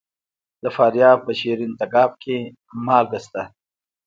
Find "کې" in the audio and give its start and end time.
2.23-2.37